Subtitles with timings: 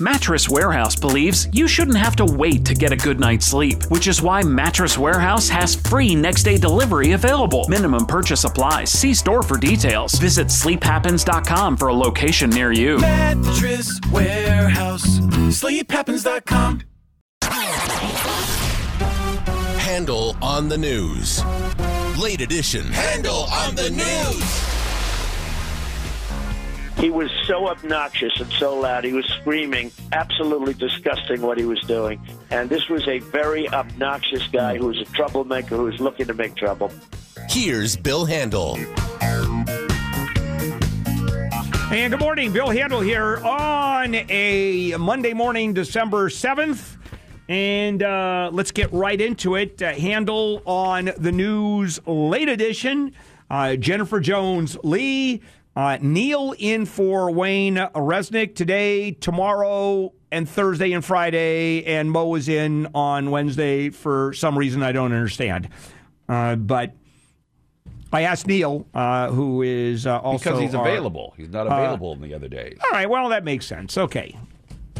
[0.00, 4.06] Mattress Warehouse believes you shouldn't have to wait to get a good night's sleep, which
[4.06, 7.64] is why Mattress Warehouse has free next day delivery available.
[7.68, 8.92] Minimum purchase applies.
[8.92, 10.12] See store for details.
[10.14, 12.98] Visit sleephappens.com for a location near you.
[12.98, 15.18] Mattress Warehouse.
[15.50, 16.82] Sleephappens.com.
[19.80, 21.42] Handel on the news.
[22.16, 22.86] Late edition.
[22.86, 24.77] Handel on the news.
[26.98, 29.04] He was so obnoxious and so loud.
[29.04, 32.20] He was screaming, absolutely disgusting what he was doing.
[32.50, 36.34] And this was a very obnoxious guy who was a troublemaker who was looking to
[36.34, 36.90] make trouble.
[37.48, 38.76] Here's Bill Handel.
[41.90, 46.96] And good morning, Bill Handel here on a Monday morning, December 7th.
[47.48, 49.80] And uh, let's get right into it.
[49.80, 53.14] Uh, Handel on the news late edition.
[53.48, 55.40] Uh, Jennifer Jones Lee,
[55.78, 61.84] uh, Neil in for Wayne Resnick today, tomorrow, and Thursday and Friday.
[61.84, 65.68] And Mo is in on Wednesday for some reason I don't understand.
[66.28, 66.94] Uh, but
[68.12, 71.32] I asked Neil, uh, who is uh, also Because he's our- available.
[71.36, 72.76] He's not available in the other days.
[72.84, 73.96] all right, well, that makes sense.
[73.96, 74.36] Okay.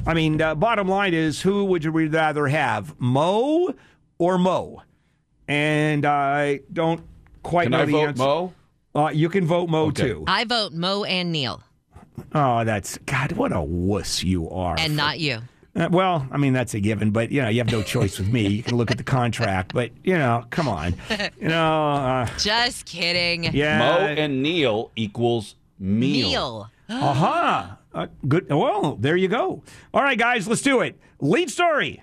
[0.06, 3.74] I mean, uh, bottom line is who would you rather have, Mo
[4.18, 4.82] or Mo?
[5.48, 7.02] And I don't
[7.42, 8.22] quite Can know I the vote answer.
[8.22, 8.52] Mo?
[8.98, 10.08] Uh, you can vote Mo Okay.
[10.08, 10.24] too.
[10.26, 11.62] I vote Mo and Neil,
[12.34, 13.32] Oh, that's God.
[13.32, 14.74] What a wuss you are.
[14.78, 15.38] and not you.
[15.76, 18.26] Uh, well, I mean that's a given, but you know you have no choice with
[18.32, 18.48] me.
[18.48, 20.94] You can look at the contract, but you know, come on,
[21.40, 23.44] you know, uh, Just kidding.
[23.54, 23.78] yeah.
[23.78, 26.28] Mo and Neil equals meal.
[26.28, 26.70] Neil.
[26.90, 27.78] Aha.
[27.94, 28.48] Uh, good.
[28.50, 29.62] Well, there you go.
[29.94, 30.98] All right, guys, let's do it.
[31.20, 32.02] Lead story.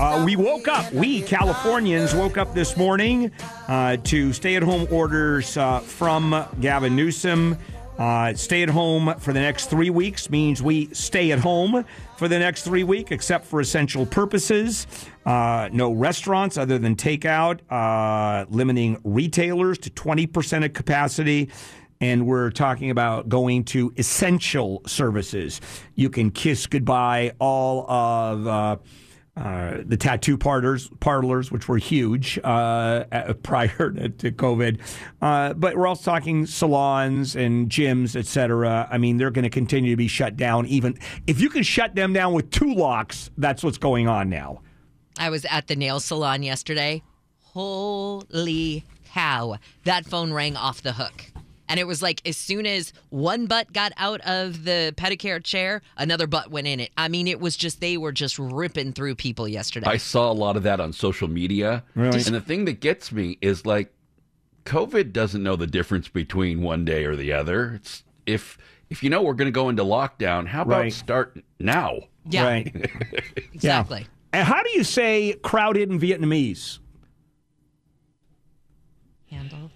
[0.00, 3.32] Uh, we woke up, we Californians woke up this morning
[3.66, 7.58] uh, to stay at home orders uh, from Gavin Newsom.
[7.98, 11.84] Uh, stay at home for the next three weeks means we stay at home
[12.16, 14.86] for the next three weeks, except for essential purposes.
[15.26, 21.50] Uh, no restaurants other than takeout, uh, limiting retailers to 20% of capacity.
[22.00, 25.60] And we're talking about going to essential services.
[25.96, 28.46] You can kiss goodbye all of.
[28.46, 28.76] Uh,
[29.38, 33.04] uh, the tattoo parlors, parlors, which were huge uh,
[33.42, 34.80] prior to, to COVID,
[35.22, 38.88] uh, but we're also talking salons and gyms, et cetera.
[38.90, 40.66] I mean, they're going to continue to be shut down.
[40.66, 44.60] Even if you can shut them down with two locks, that's what's going on now.
[45.18, 47.02] I was at the nail salon yesterday.
[47.40, 49.56] Holy cow.
[49.84, 51.24] That phone rang off the hook.
[51.68, 55.82] And it was like as soon as one butt got out of the pedicure chair,
[55.96, 56.90] another butt went in it.
[56.96, 59.86] I mean, it was just, they were just ripping through people yesterday.
[59.86, 61.84] I saw a lot of that on social media.
[61.94, 62.16] Really?
[62.24, 63.92] And the thing that gets me is like
[64.64, 67.74] COVID doesn't know the difference between one day or the other.
[67.74, 68.58] It's if
[68.90, 70.92] if you know we're going to go into lockdown, how about Right.
[70.92, 72.00] start now?
[72.28, 72.90] yeah, Right.
[73.54, 74.06] exactly.
[74.32, 76.78] and how do you say crowded in Vietnamese?
[79.30, 79.70] handle.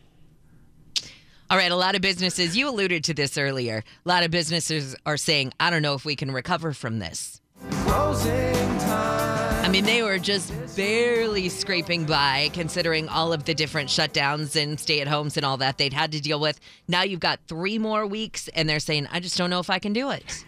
[1.52, 3.84] All right, a lot of businesses, you alluded to this earlier.
[4.06, 7.42] A lot of businesses are saying, I don't know if we can recover from this.
[7.60, 14.80] I mean, they were just barely scraping by considering all of the different shutdowns and
[14.80, 16.58] stay at homes and all that they'd had to deal with.
[16.88, 19.78] Now you've got three more weeks, and they're saying, I just don't know if I
[19.78, 20.46] can do it.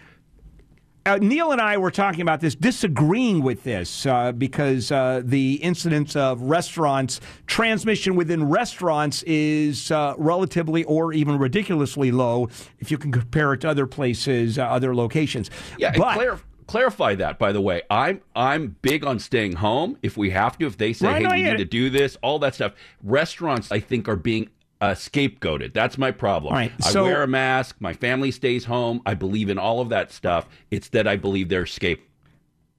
[1.07, 5.57] Uh, Neil and I were talking about this, disagreeing with this uh, because uh, the
[5.57, 12.49] incidence of restaurants, transmission within restaurants is uh, relatively or even ridiculously low
[12.79, 15.51] if you can compare it to other places, uh, other locations.
[15.77, 17.83] Yeah, but clar- clarify that by the way.
[17.91, 20.67] I'm I'm big on staying home if we have to.
[20.67, 22.73] If they say, Right, hey, we need to do this, all that stuff.
[23.03, 24.49] Restaurants, I think, are being
[24.85, 25.73] uh, scapegoated.
[25.73, 26.53] That's my problem.
[26.53, 27.77] Right, I wear a mask.
[27.81, 29.01] My family stays home.
[29.07, 30.49] I believe in all of that stuff.
[30.71, 32.09] It's that I believe they're scape.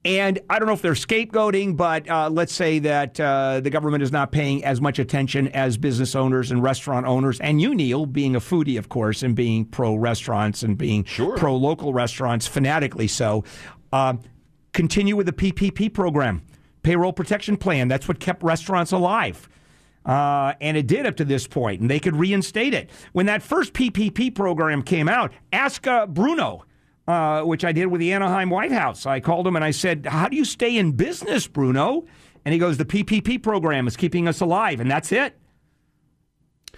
[0.04, 4.04] And I don't know if they're scapegoating, but uh, let's say that uh, the government
[4.04, 7.40] is not paying as much attention as business owners and restaurant owners.
[7.40, 11.36] And you, Neil, being a foodie, of course, and being pro restaurants and being Sure.
[11.36, 13.42] pro local restaurants, fanatically so,
[13.92, 14.14] uh,
[14.72, 16.42] continue with the PPP program,
[16.84, 17.88] payroll protection plan.
[17.88, 19.48] That's what kept restaurants alive.
[20.06, 22.88] Uh, and it did up to this point, and they could reinstate it.
[23.12, 26.64] When that first PPP program came out, ask uh, Bruno,
[27.08, 29.04] uh, which I did with the Anaheim White House.
[29.04, 32.04] I called him and I said, How do you stay in business, Bruno?
[32.44, 35.36] And he goes, The PPP program is keeping us alive, and that's it.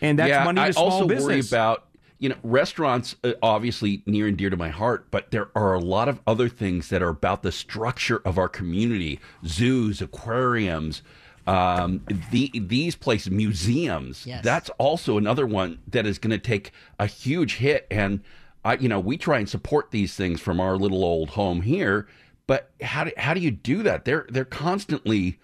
[0.00, 1.86] And that's yeah, money to I small also worry about
[2.18, 5.80] you know restaurants, uh, obviously near and dear to my heart, but there are a
[5.80, 11.02] lot of other things that are about the structure of our community: zoos, aquariums.
[11.48, 14.26] Um, the, these places, museums.
[14.26, 14.44] Yes.
[14.44, 17.86] That's also another one that is going to take a huge hit.
[17.90, 18.20] And
[18.64, 22.06] I, you know, we try and support these things from our little old home here,
[22.46, 24.04] but how do, how do you do that?
[24.04, 25.38] They're they're constantly,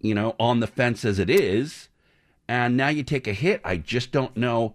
[0.00, 1.88] you know, on the fence as it is,
[2.46, 3.62] and now you take a hit.
[3.64, 4.74] I just don't know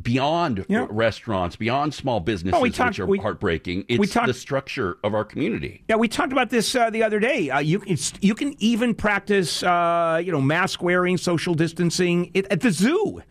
[0.00, 0.86] beyond Yeah.
[0.90, 3.84] restaurants, beyond small businesses, we talked- which are we- heartbreaking.
[3.88, 5.82] It's talked- the structure of our community.
[5.88, 7.50] Yeah, we talked about this uh, the other day.
[7.50, 12.46] Uh, you it's, you can even practice, uh, you know, mask wearing, social distancing it,
[12.50, 13.22] at the zoo.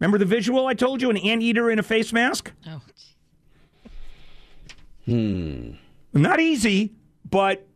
[0.00, 1.10] Remember the visual I told you?
[1.10, 2.50] An anteater in a face mask.
[2.66, 2.80] Oh,
[5.04, 5.72] Hmm.
[6.12, 6.92] Not easy,
[7.28, 7.66] but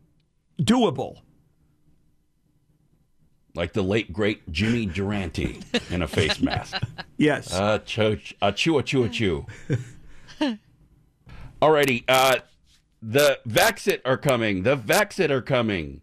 [0.61, 1.17] doable.
[3.57, 5.59] Like the late great Jimmy Durante
[5.89, 6.79] in a face mask.
[7.19, 7.51] Yes.
[7.51, 9.47] Uh, cho- a chew, a chew, a chew.
[11.59, 12.35] Alrighty, uh,
[13.01, 14.61] the Vaxit are coming.
[14.61, 16.01] The Vaxit are coming.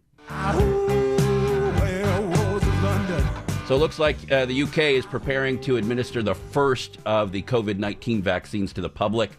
[3.65, 7.41] So it looks like uh, the UK is preparing to administer the first of the
[7.43, 9.31] COVID 19 vaccines to the public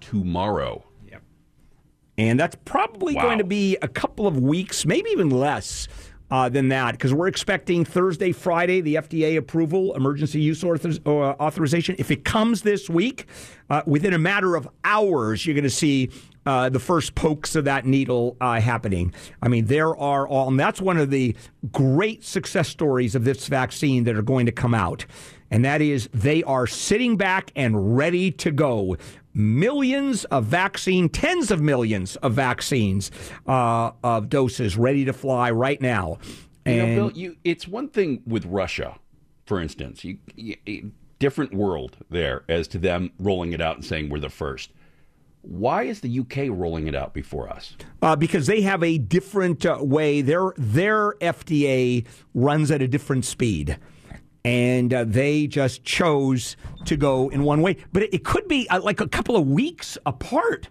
[0.00, 0.84] tomorrow.
[1.08, 1.22] Yep.
[2.18, 3.22] And that's probably Wow.
[3.22, 5.86] going to be a couple of weeks, maybe even less
[6.30, 11.10] uh, than that, because we're expecting Thursday, Friday, the FDA approval, emergency use author- uh,
[11.42, 11.96] authorization.
[11.98, 13.26] If it comes this week,
[13.68, 16.10] uh, within a matter of hours, you're going to see.
[16.46, 19.12] Uh, the first pokes of that needle uh, happening.
[19.42, 21.36] I mean, there are all, and that's one of the
[21.70, 25.04] great success stories of this vaccine that are going to come out.
[25.50, 28.96] And that is they are sitting back and ready to go
[29.34, 33.10] millions of vaccine, tens of millions of vaccines
[33.46, 36.18] uh, of doses ready to fly right now.
[36.66, 38.98] You know, Bill, you, it's one thing with Russia,
[39.46, 40.04] for instance.
[40.04, 44.28] You, you, different world there as to them rolling it out and saying we're the
[44.28, 44.72] first.
[45.42, 47.76] Why is the UK rolling it out before us?
[48.02, 52.04] uh, because they have a different uh, way, their their FDA
[52.34, 53.78] runs at a different speed.
[54.44, 56.56] And uh, they just chose
[56.86, 57.76] to go in one way.
[57.92, 60.68] But it, it could be uh, like a couple of weeks apart.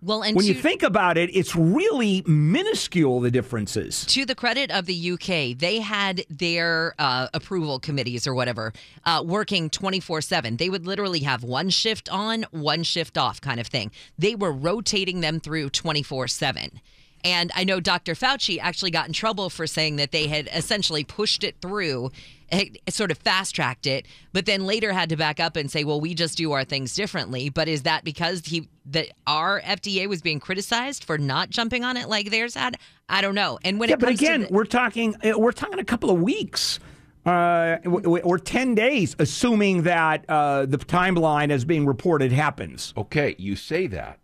[0.00, 4.04] well, and When to, you think about it, it's really minuscule, the differences.
[4.06, 8.72] to the credit of the UK, they had their uh, approval committees or whatever
[9.04, 10.56] uh, working 24 7.
[10.56, 13.90] They would literally have one shift on, one shift off kind of thing.
[14.16, 16.80] They were rotating them through 24 7.
[17.24, 18.14] And I know Dr.
[18.14, 22.10] Fauci actually got in trouble for saying that they had essentially pushed it through,
[22.50, 25.84] eh, sort of fast tracked it, but then later had to back up and say,
[25.84, 30.06] "Well, we just do our things differently." But is that because he that our FDA
[30.08, 32.76] was being criticized for not jumping on it like theirs had?
[33.08, 33.58] I don't know.
[33.64, 36.10] And when Yeah, it but again, to the, we're talking uh, we're talking a couple
[36.10, 36.78] of weeks.
[37.26, 42.94] Uh, w- w- or 10 days, assuming that uh, the timeline as being reported happens.
[42.96, 44.18] Okay, you say that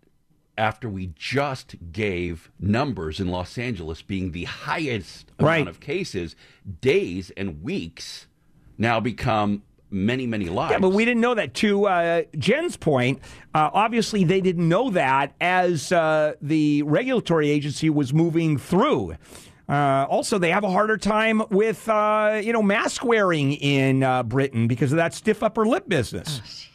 [0.57, 5.57] after we just gave numbers in Los Angeles being the highest Right.
[5.57, 6.35] amount of cases,
[6.81, 8.27] days and weeks
[8.77, 10.71] now become many, many lives.
[10.71, 11.53] Yeah, but we didn't know that.
[11.55, 13.19] To uh, Jen's point,
[13.53, 19.15] uh, obviously they didn't know that as uh, the regulatory agency was moving through.
[19.67, 24.21] Uh, also, they have a harder time with uh, you know mask wearing in uh,
[24.23, 26.67] Britain because of that stiff upper lip business.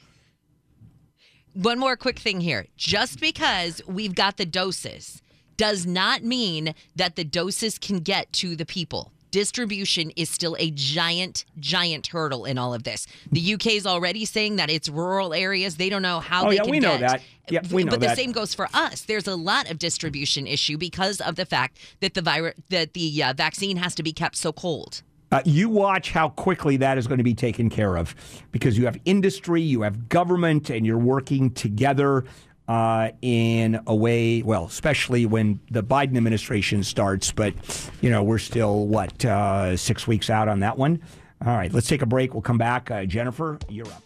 [1.55, 2.67] One more quick thing here.
[2.77, 5.23] Just because we've got the doses
[5.57, 9.13] does not mean that the doses can get to the people.
[9.31, 13.07] Distribution is still a giant, giant hurdle in all of this.
[13.31, 15.77] The UK is already saying that it's rural areas.
[15.77, 17.11] They don't know how Oh, they yeah, can we know get.
[17.11, 17.23] that.
[17.49, 18.09] Yeah, we know but that.
[18.11, 19.03] the same goes for us.
[19.03, 23.23] There's a lot of distribution issue because of the fact that the virus, that the
[23.23, 25.03] uh, vaccine has to be kept so cold.
[25.33, 28.15] Uh, you watch how quickly that is going to be taken care of
[28.51, 32.25] because you have industry, you have government, and you're working together
[32.67, 37.31] uh, in a way, well, especially when the Biden administration starts.
[37.31, 37.55] But,
[38.01, 41.01] you know, we're still, what, uh, six weeks out on that one?
[41.45, 42.35] All right, let's take a break.
[42.35, 42.91] We'll come back.
[42.91, 44.03] Uh, Jennifer, you're up.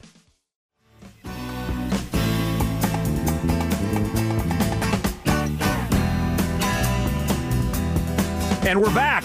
[8.67, 9.25] And we're back.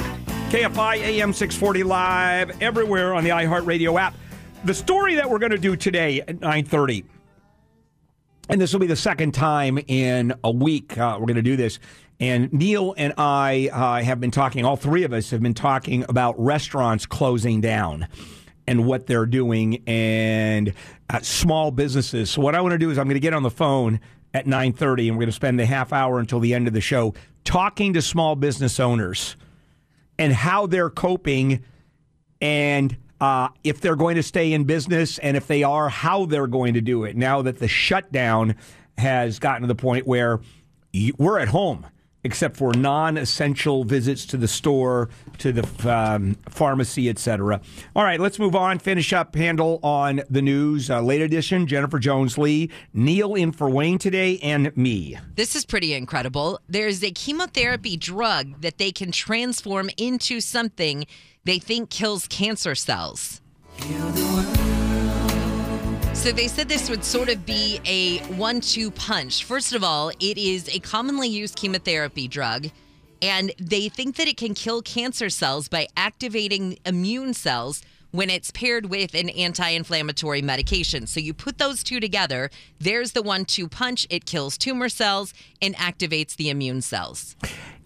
[0.50, 4.16] KFI AM 640 live everywhere on the iHeartRadio app.
[4.64, 7.04] The story that we're going to do today at 9:30
[8.50, 11.56] and this will be the second time in a week uh, we're going to do
[11.56, 11.78] this.
[12.20, 16.04] And Neil and I uh, have been talking, all three of us have been talking
[16.10, 18.08] about restaurants closing down
[18.66, 20.74] and what they're doing and
[21.12, 22.32] uh, small businesses.
[22.32, 24.00] So what I want to do is I'm going to get on the phone
[24.34, 26.82] at 9:30 and we're going to spend the half hour until the end of the
[26.82, 27.14] show
[27.44, 29.36] talking to small business owners
[30.20, 31.64] and how they're coping
[32.42, 36.48] and uh, if they're going to stay in business and if they are, how they're
[36.48, 38.56] going to do it now that the shutdown
[38.98, 40.40] has gotten to the point where
[40.94, 41.86] you, we're at home.
[42.24, 47.62] Except for non-essential visits to the store, to the um, pharmacy, etc.
[47.96, 48.80] All right, let's move on.
[48.80, 50.90] Finish up Handel on the news.
[50.90, 51.66] Uh, late edition.
[51.66, 55.18] Jennifer Jones Lee, Neil in for Wayne today, and me.
[55.36, 56.60] This is pretty incredible.
[56.68, 61.06] There's a chemotherapy drug that they can transform into something
[61.46, 63.42] they think kills cancer cells.
[66.20, 69.46] So they said this would sort of be a one two punch.
[69.46, 72.68] First of all, it is a commonly used chemotherapy drug,
[73.22, 78.52] and they think that it can kill cancer cells by activating immune cells when it's
[78.52, 81.08] paired with an anti inflammatory medication.
[81.08, 82.50] So you put those two together,
[82.80, 84.06] there's the one two punch.
[84.10, 87.38] It kills tumor cells and activates the immune cells.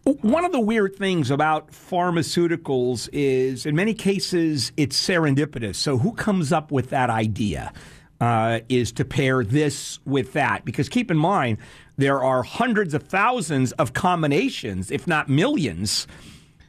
[0.06, 5.76] One of the weird things about pharmaceuticals is, in many cases, it's serendipitous.
[5.76, 7.72] So, who comes up with that idea?
[8.22, 10.64] Uh, is to pair this with that.
[10.64, 11.58] Because keep in mind,
[11.98, 16.08] there are hundreds of thousands of combinations, if not millions.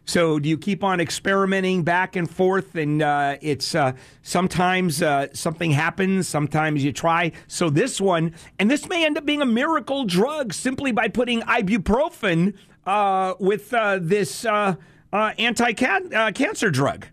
[0.04, 5.28] So do you keep on experimenting back and forth, and uh, it's uh, sometimes uh,
[5.32, 7.30] something happens, sometimes you try.
[7.46, 11.40] So this one, and this may end up being a miracle drug simply by putting
[11.42, 14.74] ibuprofen uh, with uh, this uh,
[15.12, 17.06] anti-cancer drug,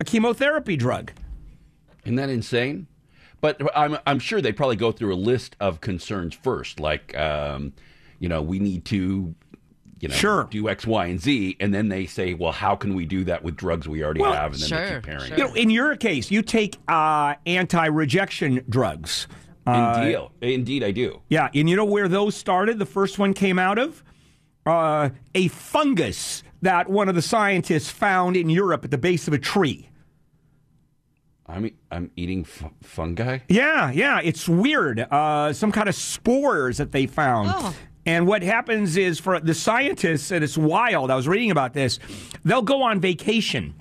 [0.00, 1.12] a chemotherapy drug.
[2.04, 2.88] Isn't that insane?
[3.46, 7.72] But I'm I'm sure they probably go through a list of concerns first, like um,
[8.18, 9.36] you know we need to
[10.00, 10.48] you know sure.
[10.50, 13.44] do X, Y, and Z, and then they say, well, how can we do that
[13.44, 15.26] with drugs we already well, have, and then sure, they keep pairing.
[15.28, 15.38] Sure.
[15.38, 19.28] You know, in your case, you take uh, anti-rejection drugs.
[19.64, 21.22] Uh, Indeed, indeed, I do.
[21.28, 22.80] Yeah, and you know where those started?
[22.80, 24.02] The first one came out of
[24.66, 29.34] uh, a fungus that one of the scientists found in Europe at the base of
[29.34, 29.88] a tree.
[31.48, 33.38] I'm I'm eating f- fungi.
[33.48, 35.00] Yeah, yeah, it's weird.
[35.00, 37.50] Uh, some kind of spores that they found.
[37.52, 37.74] Oh.
[38.04, 41.10] And what happens is for the scientists, and it's wild.
[41.10, 41.98] I was reading about this.
[42.44, 43.74] They'll go on vacation,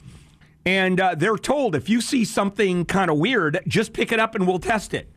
[0.66, 4.36] and uh, they're told if you see something kind of weird, just pick it up
[4.36, 5.12] and we'll test it.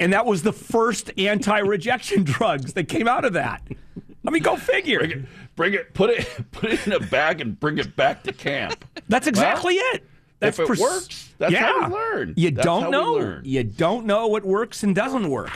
[0.00, 3.62] And that was the first anti-rejection drugs that came out of that.
[4.26, 5.00] I mean, go figure.
[5.00, 8.22] Bring it, bring it, put it, put it in a bag and bring it back
[8.24, 8.84] to camp.
[9.08, 10.08] That's exactly it.
[10.44, 11.66] That's if it pres- works, that's yeah.
[11.66, 12.34] how we learn.
[12.36, 13.14] You That's don't know.
[13.14, 13.42] learn.
[13.44, 15.50] You don't know what works and doesn't work.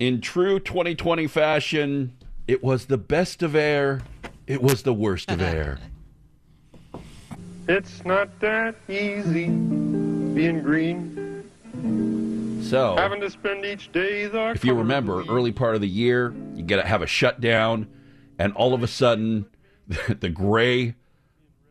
[0.00, 2.12] In true 2020 fashion,
[2.46, 4.02] it was the best of air.
[4.46, 5.78] It was the worst of air.
[7.68, 12.62] It's not that easy being green.
[12.62, 16.32] So, Having to spend each day the if you remember, early part of the year,
[16.54, 17.88] you got to have a shutdown,
[18.38, 19.46] and all of a sudden,
[20.08, 20.94] the gray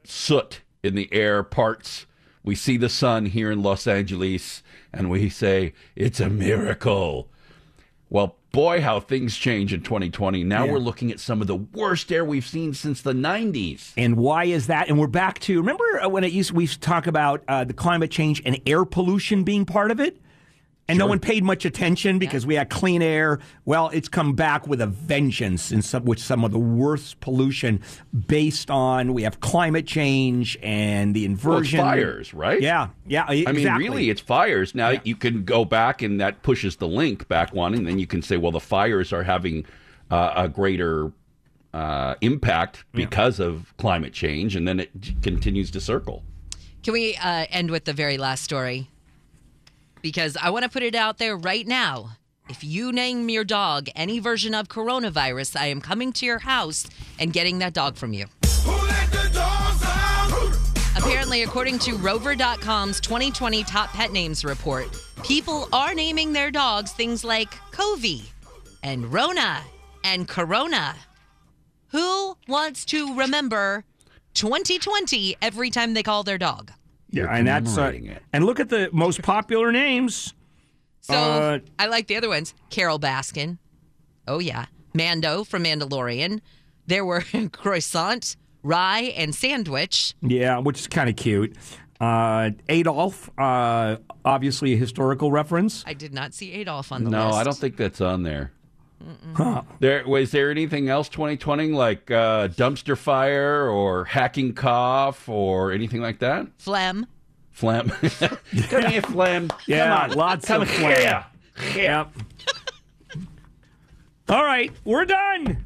[0.04, 2.08] soot in the air parts.
[2.46, 4.62] We see the sun here in Los Angeles,
[4.94, 7.28] and we say, It's a miracle.
[8.08, 10.44] Well, boy, how things change in 2020.
[10.44, 10.74] Now Yeah.
[10.74, 13.94] we're looking at some of the worst air we've seen since the 90s.
[13.98, 14.90] And why is that?
[14.90, 17.64] And we're back to remember uh, when it used we used to talk about uh,
[17.64, 20.22] the climate change and air pollution being part of it,
[20.88, 23.40] and no one paid much attention because we had clean air.
[23.66, 27.82] Well, it's come back with a vengeance in some with some of the worst pollution
[28.28, 32.62] based on we have climate change and the Well, it's inversion fires, right?
[32.62, 33.26] Yeah, yeah.
[33.28, 34.76] I mean, really, it's fires.
[34.76, 38.08] Now you can go back, and that pushes the link back one, and then you
[38.08, 39.66] can say, well, the fires are having
[40.12, 41.12] uh, a greater
[41.74, 46.24] uh, impact because of climate change, and then it continues to circle.
[46.84, 48.90] Can we uh, end with the very last story?
[50.06, 52.18] Because I want to put it out there right now.
[52.48, 56.86] If you name your dog any version of coronavirus, I am coming to your house
[57.18, 58.28] and getting that dog from you.
[60.96, 67.24] Apparently, according to Rover.com's 2020 Top Pet Names report, people are naming their dogs things
[67.24, 68.26] like Covey
[68.84, 69.64] and Rona
[70.04, 70.96] and Corona.
[71.88, 73.86] Who wants to remember
[74.36, 76.72] 2020 every time they call their dog?
[77.16, 78.22] Yeah, and that's uh, it.
[78.34, 80.34] and look at the most popular names.
[81.02, 82.54] So Uh, I like the other ones.
[82.70, 83.58] Carole Baskin.
[84.28, 84.66] Oh yeah.
[84.94, 86.42] Mando from Mandalorian.
[86.88, 90.14] There were croissant, rye, and sandwich.
[90.22, 91.56] Yeah, which is kind of cute.
[92.02, 95.84] Uh, Adolf, uh, obviously a historical reference.
[95.88, 97.32] I did not see Adolf on the No, list.
[97.36, 98.52] No, I don't think that's on there.
[99.80, 106.02] There was there anything else 2020 like uh, dumpster fire or hacking cough or anything
[106.02, 106.48] like that?
[106.58, 107.06] Phlegm.
[107.52, 107.90] Phlegm.
[108.70, 109.50] Come here, phlegm.
[109.68, 110.18] Yeah, Come on.
[110.18, 111.26] lots Come of here.
[111.76, 112.14] Yep.
[114.28, 115.65] All right, we're done.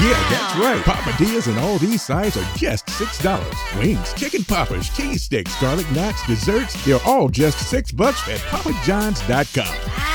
[0.00, 0.82] Yeah, that's right.
[0.82, 3.78] Papa Diaz and all these sides are just $6.
[3.78, 10.09] Wings, chicken poppers, cheese sticks, garlic knots, desserts, they're all just 6 bucks at papajohns.com.